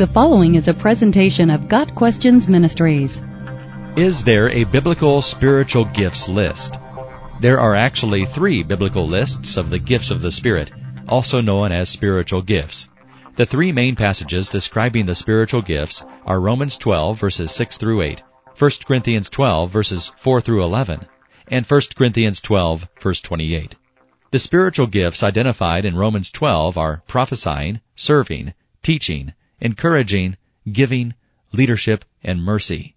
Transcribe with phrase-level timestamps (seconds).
[0.00, 3.20] The following is a presentation of Got Questions Ministries.
[3.96, 6.78] Is there a biblical spiritual gifts list?
[7.42, 10.72] There are actually three biblical lists of the gifts of the Spirit,
[11.06, 12.88] also known as spiritual gifts.
[13.36, 18.22] The three main passages describing the spiritual gifts are Romans 12 verses 6 through 8,
[18.58, 21.04] 1 Corinthians 12 verses 4 through 11,
[21.48, 23.74] and 1 Corinthians 12 verse 28.
[24.30, 30.36] The spiritual gifts identified in Romans 12 are prophesying, serving, teaching, encouraging,
[30.70, 31.14] giving,
[31.52, 32.94] leadership, and mercy.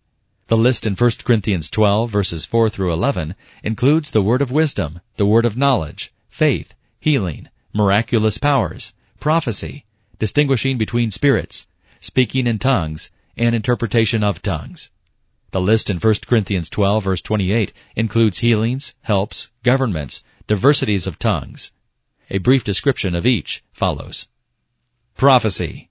[0.47, 4.99] The list in 1 Corinthians 12 verses 4 through 11 includes the word of wisdom,
[5.15, 9.85] the word of knowledge, faith, healing, miraculous powers, prophecy,
[10.19, 11.67] distinguishing between spirits,
[11.99, 14.91] speaking in tongues, and interpretation of tongues.
[15.51, 21.71] The list in 1 Corinthians 12 verse 28 includes healings, helps, governments, diversities of tongues.
[22.29, 24.27] A brief description of each follows.
[25.15, 25.89] Prophecy.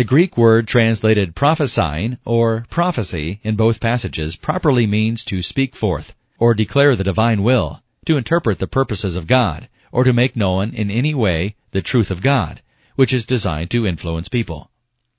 [0.00, 6.14] The Greek word translated prophesying or prophecy in both passages properly means to speak forth,
[6.38, 10.72] or declare the divine will, to interpret the purposes of God, or to make known
[10.72, 12.62] in any way the truth of God,
[12.96, 14.70] which is designed to influence people.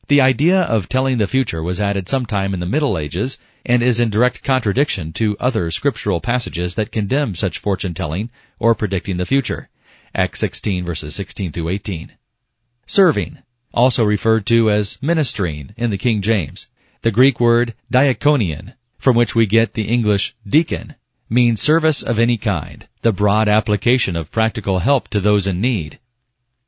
[0.07, 3.99] The idea of telling the future was added sometime in the Middle Ages and is
[3.99, 9.27] in direct contradiction to other scriptural passages that condemn such fortune telling or predicting the
[9.27, 9.69] future.
[10.15, 12.13] Acts 16 verses 16 through 18.
[12.87, 16.67] Serving also referred to as ministering in the King James.
[17.03, 20.95] The Greek word diakonion, from which we get the English deacon,
[21.29, 25.99] means service of any kind, the broad application of practical help to those in need.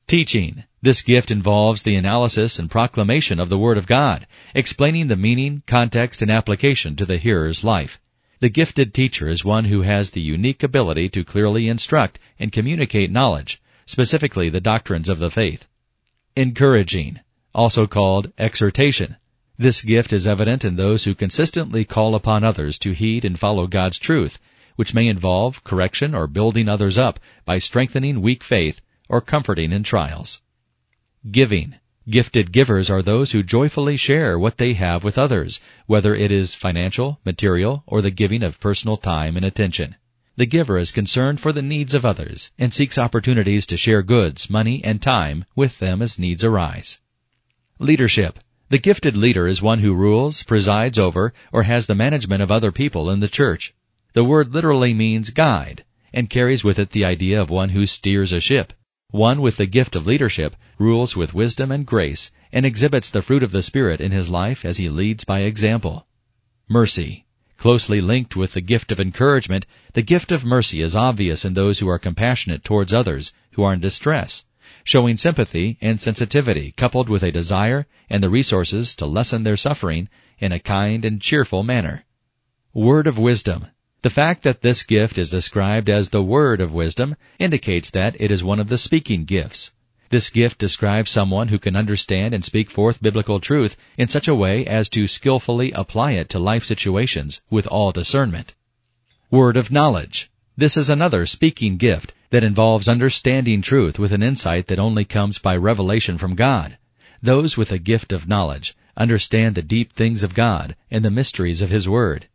[0.07, 0.63] Teaching.
[0.81, 5.63] This gift involves the analysis and proclamation of the Word of God, explaining the meaning,
[5.67, 7.99] context, and application to the hearer's life.
[8.39, 13.11] The gifted teacher is one who has the unique ability to clearly instruct and communicate
[13.11, 15.67] knowledge, specifically the doctrines of the faith
[16.35, 17.19] encouraging,
[17.53, 19.17] also called exhortation.
[19.57, 23.67] This gift is evident in those who consistently call upon others to heed and follow
[23.67, 24.39] God's truth,
[24.75, 29.83] which may involve correction or building others up by strengthening weak faith or comforting in
[29.83, 30.41] trials.
[31.29, 31.75] Giving.
[32.09, 36.55] Gifted givers are those who joyfully share what they have with others, whether it is
[36.55, 39.95] financial, material, or the giving of personal time and attention.
[40.35, 44.49] The giver is concerned for the needs of others and seeks opportunities to share goods,
[44.49, 46.99] money, and time with them as needs arise.
[47.77, 48.39] Leadership.
[48.69, 52.71] The gifted leader is one who rules, presides over, or has the management of other
[52.71, 53.75] people in the church.
[54.13, 58.31] The word literally means guide and carries with it the idea of one who steers
[58.31, 58.73] a ship.
[59.09, 63.43] One with the gift of leadership rules with wisdom and grace and exhibits the fruit
[63.43, 66.07] of the Spirit in his life as he leads by example.
[66.67, 67.22] Mercy.
[67.63, 71.79] Closely linked with the gift of encouragement, the gift of mercy is obvious in those
[71.79, 74.43] who are compassionate towards others who are in distress,
[74.83, 80.09] showing sympathy and sensitivity coupled with a desire and the resources to lessen their suffering
[80.39, 82.03] in a kind and cheerful manner.
[82.73, 83.67] Word of wisdom.
[84.01, 88.29] The fact that this gift is described as the word of wisdom indicates that it
[88.29, 89.71] is one of the speaking gifts.
[90.13, 94.35] This gift describes someone who can understand and speak forth biblical truth in such a
[94.35, 98.53] way as to skillfully apply it to life situations with all discernment.
[99.31, 100.29] Word of knowledge.
[100.55, 105.39] This is another speaking gift that involves understanding truth with an insight that only comes
[105.39, 106.77] by revelation from God.
[107.23, 111.59] Those with a gift of knowledge understand the deep things of God and the mysteries
[111.59, 112.27] of His Word.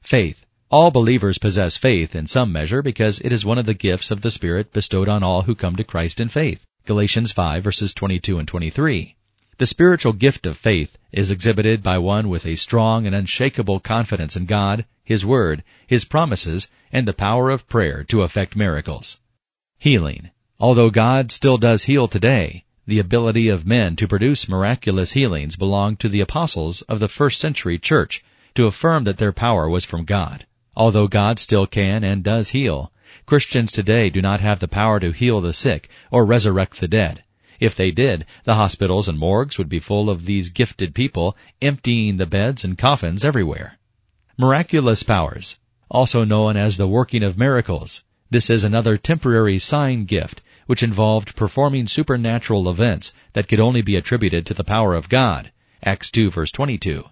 [0.00, 0.46] Faith.
[0.70, 4.22] All believers possess faith in some measure because it is one of the gifts of
[4.22, 6.64] the Spirit bestowed on all who come to Christ in faith.
[6.86, 9.16] Galatians 5 verses 22 and 23.
[9.58, 14.36] The spiritual gift of faith is exhibited by one with a strong and unshakable confidence
[14.36, 19.18] in God, His Word, His promises, and the power of prayer to effect miracles.
[19.78, 20.30] Healing.
[20.60, 25.98] Although God still does heal today, the ability of men to produce miraculous healings belonged
[25.98, 28.22] to the apostles of the first century church
[28.54, 30.46] to affirm that their power was from God.
[30.76, 32.92] Although God still can and does heal,
[33.26, 37.24] Christians today do not have the power to heal the sick or resurrect the dead.
[37.58, 42.18] If they did, the hospitals and morgues would be full of these gifted people emptying
[42.18, 43.78] the beds and coffins everywhere.
[44.38, 45.58] Miraculous powers,
[45.90, 48.04] also known as the working of miracles.
[48.30, 53.96] This is another temporary sign gift which involved performing supernatural events that could only be
[53.96, 55.50] attributed to the power of God.
[55.82, 57.04] Acts 2 verse 22.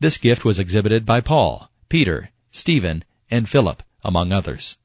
[0.00, 4.76] This gift was exhibited by Paul, Peter, Stephen, and Philip, among others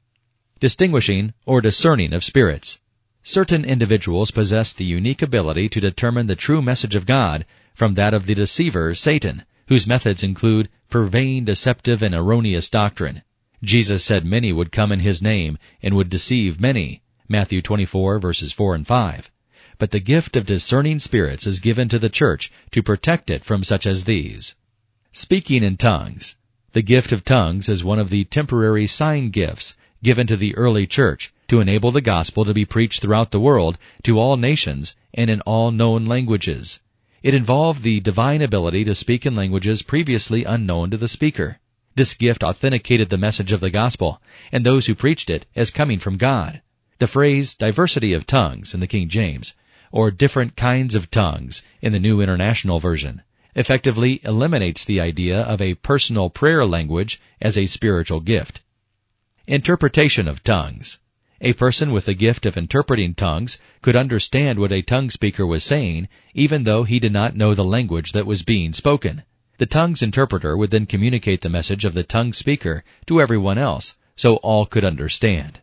[0.60, 2.78] distinguishing or discerning of spirits.
[3.22, 7.44] Certain individuals possess the unique ability to determine the true message of God
[7.74, 13.22] from that of the deceiver, Satan, whose methods include purveying deceptive and erroneous doctrine.
[13.64, 17.02] Jesus said many would come in his name and would deceive many.
[17.28, 19.30] Matthew 24 verses 4 and 5.
[19.78, 23.62] but the gift of discerning spirits is given to the church to protect it from
[23.62, 24.56] such as these.
[25.12, 26.36] Speaking in tongues.
[26.72, 29.76] The gift of tongues is one of the temporary sign gifts
[30.06, 33.76] given to the early church to enable the gospel to be preached throughout the world
[34.04, 36.78] to all nations and in all known languages.
[37.24, 41.58] It involved the divine ability to speak in languages previously unknown to the speaker.
[41.96, 44.22] This gift authenticated the message of the gospel
[44.52, 46.62] and those who preached it as coming from God.
[47.00, 49.54] The phrase diversity of tongues in the King James,
[49.90, 53.22] or different kinds of tongues in the New International Version,
[53.56, 58.60] effectively eliminates the idea of a personal prayer language as a spiritual gift.
[59.48, 60.98] Interpretation of tongues.
[61.40, 65.62] A person with the gift of interpreting tongues could understand what a tongue speaker was
[65.62, 69.22] saying, even though he did not know the language that was being spoken.
[69.58, 73.94] The tongue's interpreter would then communicate the message of the tongue speaker to everyone else,
[74.16, 75.60] so all could understand.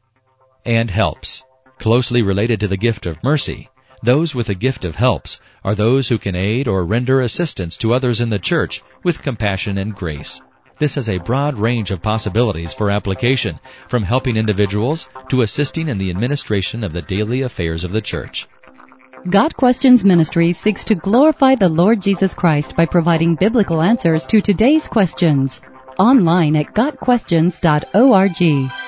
[0.63, 1.43] And helps.
[1.77, 3.69] Closely related to the gift of mercy,
[4.01, 7.93] those with the gift of helps are those who can aid or render assistance to
[7.93, 10.41] others in the church with compassion and grace.
[10.79, 15.97] This has a broad range of possibilities for application, from helping individuals to assisting in
[15.97, 18.47] the administration of the daily affairs of the church.
[19.29, 24.41] Got Questions Ministry seeks to glorify the Lord Jesus Christ by providing biblical answers to
[24.41, 25.61] today's questions.
[25.97, 28.82] Online at GotQuestions.org.